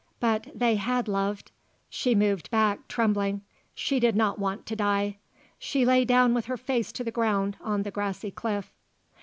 But 0.19 0.47
they 0.55 0.77
had 0.77 1.07
loved. 1.07 1.51
She 1.87 2.15
moved 2.15 2.49
back, 2.49 2.87
trembling. 2.87 3.41
She 3.75 3.99
did 3.99 4.15
not 4.15 4.39
want 4.39 4.65
to 4.65 4.75
die. 4.75 5.17
She 5.59 5.85
lay 5.85 6.05
down 6.05 6.33
with 6.33 6.45
her 6.47 6.57
face 6.57 6.91
to 6.93 7.03
the 7.03 7.11
ground 7.11 7.55
on 7.61 7.83
the 7.83 7.91
grassy 7.91 8.31
cliff. 8.31 8.73